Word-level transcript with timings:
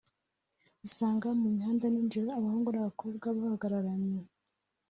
usanga 0.87 1.27
mu 1.39 1.47
mihanda 1.55 1.85
ninjoro 1.89 2.29
abahungu 2.37 2.69
n’abakobwa 2.71 3.25
bahagararanye 3.37 4.21